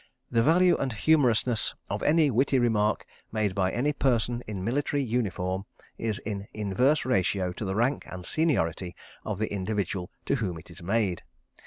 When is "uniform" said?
5.03-5.67